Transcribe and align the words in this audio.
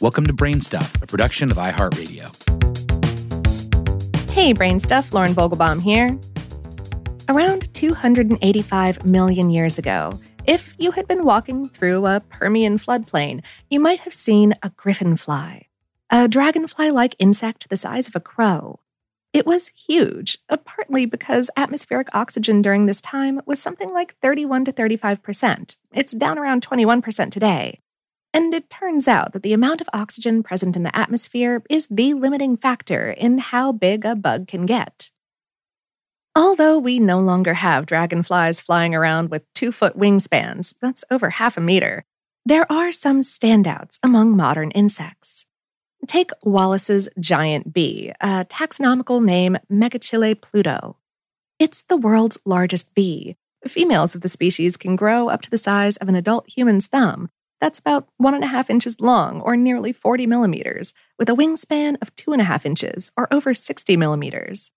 Welcome 0.00 0.26
to 0.28 0.32
Brainstuff, 0.32 1.02
a 1.02 1.06
production 1.06 1.50
of 1.50 1.58
iHeartRadio. 1.58 2.30
Hey, 4.30 4.54
Brainstuff, 4.54 5.12
Lauren 5.12 5.34
Vogelbaum 5.34 5.82
here. 5.82 6.18
Around 7.28 7.72
285 7.74 9.04
million 9.04 9.50
years 9.50 9.76
ago, 9.76 10.18
if 10.46 10.72
you 10.78 10.92
had 10.92 11.06
been 11.06 11.26
walking 11.26 11.68
through 11.68 12.06
a 12.06 12.20
Permian 12.20 12.78
floodplain, 12.78 13.42
you 13.68 13.78
might 13.78 14.00
have 14.00 14.14
seen 14.14 14.54
a 14.62 14.70
griffin 14.70 15.18
fly, 15.18 15.66
a 16.08 16.28
dragonfly 16.28 16.90
like 16.90 17.14
insect 17.18 17.68
the 17.68 17.76
size 17.76 18.08
of 18.08 18.16
a 18.16 18.20
crow. 18.20 18.80
It 19.34 19.44
was 19.44 19.68
huge, 19.68 20.38
uh, 20.48 20.56
partly 20.56 21.04
because 21.04 21.50
atmospheric 21.58 22.08
oxygen 22.14 22.62
during 22.62 22.86
this 22.86 23.02
time 23.02 23.42
was 23.44 23.60
something 23.60 23.92
like 23.92 24.18
31 24.20 24.64
to 24.64 24.72
35%. 24.72 25.76
It's 25.92 26.12
down 26.12 26.38
around 26.38 26.66
21% 26.66 27.30
today. 27.30 27.80
And 28.32 28.54
it 28.54 28.70
turns 28.70 29.08
out 29.08 29.32
that 29.32 29.42
the 29.42 29.52
amount 29.52 29.80
of 29.80 29.88
oxygen 29.92 30.42
present 30.42 30.76
in 30.76 30.84
the 30.84 30.96
atmosphere 30.96 31.62
is 31.68 31.88
the 31.90 32.14
limiting 32.14 32.56
factor 32.56 33.10
in 33.10 33.38
how 33.38 33.72
big 33.72 34.04
a 34.04 34.14
bug 34.14 34.46
can 34.46 34.66
get. 34.66 35.10
Although 36.36 36.78
we 36.78 37.00
no 37.00 37.18
longer 37.18 37.54
have 37.54 37.86
dragonflies 37.86 38.60
flying 38.60 38.94
around 38.94 39.30
with 39.30 39.52
two 39.52 39.72
foot 39.72 39.98
wingspans, 39.98 40.74
that's 40.80 41.04
over 41.10 41.30
half 41.30 41.56
a 41.56 41.60
meter, 41.60 42.04
there 42.46 42.70
are 42.70 42.92
some 42.92 43.20
standouts 43.20 43.98
among 44.02 44.36
modern 44.36 44.70
insects. 44.70 45.44
Take 46.06 46.30
Wallace's 46.42 47.08
giant 47.18 47.72
bee, 47.72 48.12
a 48.20 48.46
taxonomical 48.46 49.22
name 49.22 49.58
Megachile 49.70 50.40
pluto. 50.40 50.96
It's 51.58 51.82
the 51.82 51.96
world's 51.96 52.38
largest 52.46 52.94
bee. 52.94 53.36
Females 53.66 54.14
of 54.14 54.22
the 54.22 54.28
species 54.28 54.78
can 54.78 54.96
grow 54.96 55.28
up 55.28 55.42
to 55.42 55.50
the 55.50 55.58
size 55.58 55.96
of 55.98 56.08
an 56.08 56.14
adult 56.14 56.48
human's 56.48 56.86
thumb. 56.86 57.28
That's 57.60 57.78
about 57.78 58.08
one 58.16 58.34
and 58.34 58.44
a 58.44 58.48
half 58.48 58.70
inches 58.70 59.00
long, 59.00 59.40
or 59.42 59.56
nearly 59.56 59.92
40 59.92 60.26
millimeters, 60.26 60.94
with 61.18 61.28
a 61.28 61.34
wingspan 61.34 61.96
of 62.00 62.14
two 62.16 62.32
and 62.32 62.40
a 62.40 62.44
half 62.44 62.64
inches, 62.64 63.12
or 63.16 63.32
over 63.32 63.52
60 63.52 63.96
millimeters. 63.96 64.70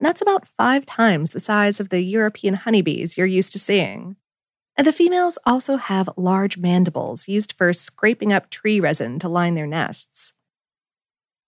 That's 0.00 0.20
about 0.20 0.46
five 0.46 0.84
times 0.84 1.30
the 1.30 1.40
size 1.40 1.78
of 1.78 1.90
the 1.90 2.02
European 2.02 2.54
honeybees 2.54 3.16
you're 3.16 3.26
used 3.26 3.52
to 3.52 3.58
seeing. 3.58 4.16
The 4.76 4.92
females 4.92 5.38
also 5.46 5.76
have 5.76 6.10
large 6.16 6.58
mandibles 6.58 7.28
used 7.28 7.52
for 7.52 7.72
scraping 7.72 8.32
up 8.32 8.50
tree 8.50 8.80
resin 8.80 9.20
to 9.20 9.28
line 9.28 9.54
their 9.54 9.68
nests. 9.68 10.32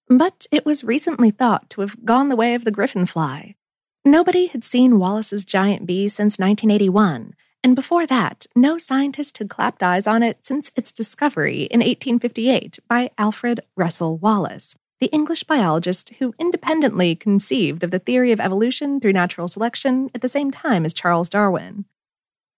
But 0.09 0.47
it 0.53 0.65
was 0.65 0.85
recently 0.85 1.33
thought 1.33 1.69
to 1.71 1.81
have 1.81 2.05
gone 2.05 2.29
the 2.29 2.37
way 2.37 2.55
of 2.55 2.65
the 2.65 2.71
griffin 2.71 3.07
fly. 3.07 3.57
Nobody 4.05 4.47
had 4.47 4.63
seen 4.63 5.01
Wallace's 5.01 5.45
giant 5.45 5.85
bee 5.85 6.09
since 6.09 6.39
1981, 6.39 7.35
and 7.67 7.75
before 7.75 8.07
that, 8.07 8.47
no 8.55 8.79
scientist 8.79 9.39
had 9.39 9.51
clapped 9.51 9.83
eyes 9.83 10.07
on 10.07 10.23
it 10.23 10.45
since 10.45 10.71
its 10.77 10.93
discovery 10.93 11.63
in 11.63 11.81
1858 11.81 12.79
by 12.87 13.11
Alfred 13.19 13.59
Russel 13.75 14.19
Wallace, 14.19 14.77
the 15.01 15.09
English 15.09 15.43
biologist 15.43 16.11
who 16.21 16.33
independently 16.39 17.17
conceived 17.17 17.83
of 17.83 17.91
the 17.91 17.99
theory 17.99 18.31
of 18.31 18.39
evolution 18.39 19.01
through 19.01 19.15
natural 19.15 19.49
selection 19.49 20.11
at 20.15 20.21
the 20.21 20.29
same 20.29 20.53
time 20.53 20.85
as 20.85 20.95
Charles 20.95 21.29
Darwin. 21.29 21.87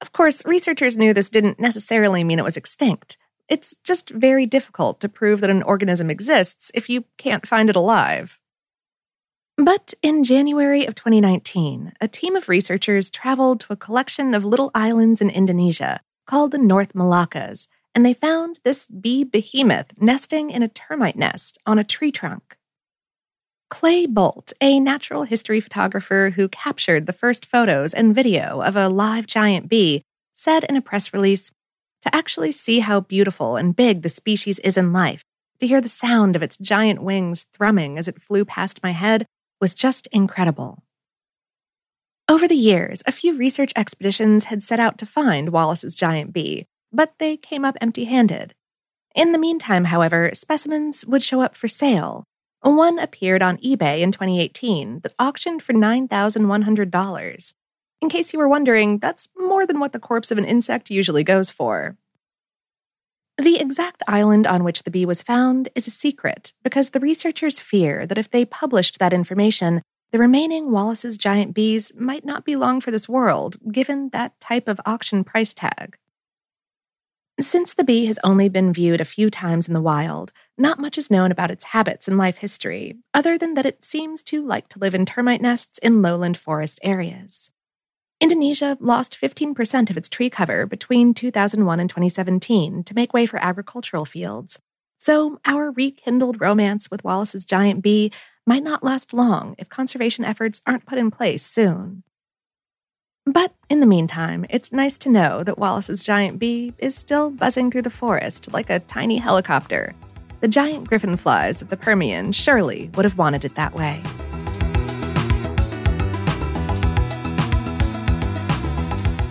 Of 0.03 0.13
course, 0.13 0.45
researchers 0.45 0.99
knew 0.99 1.15
this 1.15 1.31
didn't 1.31 1.59
necessarily 1.59 2.23
mean 2.23 2.39
it 2.39 2.45
was 2.45 2.59
extinct. 2.59 3.17
It's 3.49 3.75
just 3.83 4.11
very 4.11 4.45
difficult 4.45 5.01
to 5.01 5.09
prove 5.09 5.41
that 5.41 5.49
an 5.49 5.63
organism 5.63 6.11
exists 6.11 6.71
if 6.75 6.91
you 6.91 7.07
can't 7.17 7.49
find 7.49 7.71
it 7.71 7.77
alive. 7.77 8.39
But 9.59 9.93
in 10.03 10.23
January 10.23 10.87
of 10.87 10.95
2019, 10.95 11.93
a 12.01 12.07
team 12.07 12.37
of 12.37 12.49
researchers 12.49 13.11
traveled 13.11 13.59
to 13.61 13.73
a 13.73 13.77
collection 13.77 14.33
of 14.33 14.45
little 14.45 14.71
islands 14.73 15.21
in 15.21 15.31
Indonesia 15.31 16.01
called 16.29 16.53
the 16.53 16.59
North 16.59 16.93
Moluccas, 16.93 17.67
and 17.93 18.07
they 18.07 18.15
found 18.15 18.61
this 18.63 18.87
bee 18.87 19.25
behemoth 19.25 19.95
nesting 20.01 20.51
in 20.51 20.63
a 20.63 20.69
termite 20.69 21.17
nest 21.17 21.59
on 21.67 21.77
a 21.77 21.83
tree 21.83 22.13
trunk. 22.13 22.57
Clay 23.69 24.07
Bolt, 24.07 24.53
a 24.61 24.79
natural 24.79 25.25
history 25.25 25.61
photographer 25.61 26.35
who 26.37 26.49
captured 26.49 27.07
the 27.07 27.13
first 27.13 27.45
photos 27.45 27.93
and 27.93 28.15
video 28.15 28.63
of 28.63 28.77
a 28.77 28.89
live 28.89 29.27
giant 29.27 29.69
bee, 29.69 30.05
said 30.35 30.63
in 30.69 30.77
a 30.77 30.81
press 30.81 31.13
release 31.13 31.51
to 32.03 32.15
actually 32.15 32.53
see 32.53 32.79
how 32.79 33.01
beautiful 33.01 33.57
and 33.57 33.75
big 33.75 34.03
the 34.03 34.09
species 34.09 34.61
is 34.61 34.77
in 34.77 34.93
life, 34.93 35.25
to 35.59 35.67
hear 35.67 35.81
the 35.81 35.89
sound 35.89 36.37
of 36.37 36.45
its 36.45 36.57
giant 36.57 37.03
wings 37.03 37.45
thrumming 37.53 37.99
as 37.99 38.07
it 38.07 38.23
flew 38.23 38.45
past 38.45 38.85
my 38.85 38.93
head, 38.93 39.27
was 39.61 39.75
just 39.75 40.07
incredible. 40.09 40.83
Over 42.29 42.47
the 42.47 42.55
years, 42.55 43.03
a 43.07 43.13
few 43.13 43.37
research 43.37 43.73
expeditions 43.75 44.45
had 44.45 44.63
set 44.63 44.79
out 44.79 44.99
to 44.99 45.07
find 45.07 45.49
Wallace's 45.49 45.95
giant 45.95 46.33
bee, 46.33 46.67
but 46.93 47.15
they 47.19 47.37
came 47.37 47.65
up 47.65 47.77
empty 47.81 48.05
handed. 48.05 48.55
In 49.15 49.33
the 49.33 49.39
meantime, 49.39 49.87
however, 49.87 50.31
specimens 50.35 51.05
would 51.07 51.23
show 51.23 51.41
up 51.41 51.57
for 51.57 51.69
sale. 51.69 52.25
One 52.61 52.99
appeared 52.99 53.43
on 53.43 53.57
eBay 53.59 54.01
in 54.01 54.13
2018 54.13 55.01
that 55.01 55.15
auctioned 55.19 55.63
for 55.63 55.73
$9,100. 55.73 57.53
In 58.01 58.09
case 58.09 58.33
you 58.33 58.39
were 58.39 58.49
wondering, 58.49 58.99
that's 58.99 59.29
more 59.37 59.67
than 59.67 59.81
what 59.81 59.93
the 59.93 59.99
corpse 59.99 60.31
of 60.31 60.39
an 60.39 60.45
insect 60.45 60.91
usually 60.91 61.25
goes 61.25 61.51
for. 61.51 61.97
The 63.39 63.61
exact 63.61 64.03
island 64.09 64.49
on 64.49 64.65
which 64.65 64.83
the 64.83 64.91
bee 64.91 65.07
was 65.07 65.23
found 65.23 65.69
is 65.77 65.87
a 65.87 65.93
secret 65.93 66.55
because 66.65 66.91
the 66.91 66.99
researchers 66.99 67.61
fear 67.61 68.05
that 68.05 68.19
if 68.19 68.29
they 68.29 68.45
published 68.45 68.99
that 68.99 69.13
information, 69.13 69.81
the 70.11 70.19
remaining 70.19 70.73
Wallace's 70.73 71.17
giant 71.17 71.55
bees 71.55 71.93
might 71.95 72.25
not 72.25 72.45
be 72.45 72.57
long 72.57 72.81
for 72.81 72.91
this 72.91 73.09
world, 73.09 73.57
given 73.71 74.09
that 74.09 74.41
type 74.41 74.67
of 74.67 74.81
auction 74.85 75.23
price 75.23 75.55
tag. 75.55 75.97
Since 77.41 77.75
the 77.75 77.85
bee 77.85 78.07
has 78.07 78.19
only 78.25 78.49
been 78.49 78.73
viewed 78.73 79.01
a 79.01 79.05
few 79.05 79.31
times 79.31 79.69
in 79.69 79.75
the 79.75 79.81
wild, 79.81 80.33
not 80.57 80.81
much 80.81 80.99
is 80.99 81.09
known 81.09 81.31
about 81.31 81.53
its 81.53 81.63
habits 81.67 82.09
and 82.09 82.19
life 82.19 82.39
history, 82.39 82.97
other 83.15 83.39
than 83.39 83.55
that 83.55 83.67
it 83.67 83.85
seems 83.85 84.25
to 84.25 84.45
like 84.45 84.69
to 84.71 84.81
live 84.81 84.95
in 84.95 85.07
termite 85.07 85.41
nests 85.41 85.79
in 85.79 86.03
lowland 86.03 86.37
forest 86.37 86.81
areas. 86.83 87.53
Indonesia 88.21 88.77
lost 88.81 89.17
15% 89.21 89.91
of 89.91 89.97
its 89.97 90.09
tree 90.09 90.29
cover 90.29 90.67
between 90.67 91.15
2001 91.15 91.81
and 91.81 91.89
2017 91.89 92.83
to 92.83 92.95
make 92.95 93.15
way 93.15 93.27
for 93.27 93.39
agricultural 93.39 94.05
fields. 94.05 94.59
So, 94.99 95.41
our 95.45 95.71
rekindled 95.71 96.41
romance 96.41 96.91
with 96.91 97.05
Wallace's 97.05 97.45
giant 97.45 97.81
bee 97.83 98.11
might 98.45 98.65
not 98.65 98.83
last 98.83 99.13
long 99.13 99.55
if 99.59 99.69
conservation 99.69 100.25
efforts 100.25 100.61
aren't 100.67 100.87
put 100.87 100.99
in 100.99 101.13
place 101.13 101.45
soon. 101.45 102.03
But 103.25 103.55
in 103.69 103.79
the 103.79 103.87
meantime, 103.87 104.47
it's 104.51 104.73
nice 104.73 104.99
to 104.99 105.11
know 105.11 105.45
that 105.45 105.59
Wallace's 105.59 106.03
giant 106.03 106.41
bee 106.41 106.75
is 106.79 106.97
still 106.97 107.31
buzzing 107.31 107.71
through 107.71 107.83
the 107.83 107.91
forest 107.91 108.53
like 108.53 108.71
a 108.71 108.81
tiny 108.81 109.19
helicopter. 109.19 109.95
The 110.41 110.49
giant 110.49 110.89
griffin 110.89 111.17
flies 111.17 111.63
of 111.63 111.69
the 111.69 111.77
Permian 111.77 112.33
surely 112.33 112.91
would 112.95 113.05
have 113.05 113.19
wanted 113.19 113.45
it 113.45 113.55
that 113.55 113.75
way. 113.75 114.03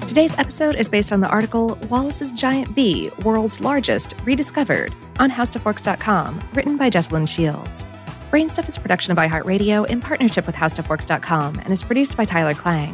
Today's 0.08 0.40
episode 0.40 0.76
is 0.76 0.88
based 0.88 1.12
on 1.12 1.20
the 1.20 1.28
article 1.28 1.78
Wallace's 1.90 2.32
Giant 2.32 2.74
Bee, 2.74 3.12
World's 3.24 3.60
Largest, 3.60 4.16
Rediscovered 4.24 4.94
on 5.20 5.30
HowStuffWorks.com, 5.30 6.42
written 6.54 6.78
by 6.78 6.90
Jesslyn 6.90 7.28
Shields. 7.28 7.84
Brainstuff 8.32 8.70
is 8.70 8.78
a 8.78 8.80
production 8.80 9.12
of 9.12 9.18
iHeartRadio 9.18 9.86
in 9.88 10.00
partnership 10.00 10.46
with 10.46 10.56
HowStuffWorks.com 10.56 11.60
and 11.60 11.74
is 11.74 11.84
produced 11.84 12.16
by 12.16 12.24
Tyler 12.24 12.54
Klang. 12.54 12.94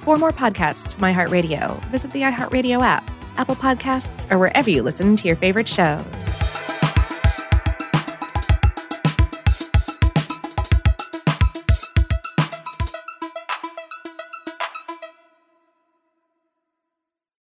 For 0.00 0.18
more 0.18 0.32
podcasts 0.32 0.92
from 0.92 1.04
iHeartRadio, 1.04 1.80
visit 1.84 2.10
the 2.10 2.22
iHeartRadio 2.22 2.82
app, 2.82 3.10
Apple 3.38 3.56
Podcasts, 3.56 4.30
or 4.30 4.38
wherever 4.38 4.68
you 4.68 4.82
listen 4.82 5.16
to 5.16 5.26
your 5.26 5.36
favorite 5.36 5.66
shows. 5.66 6.49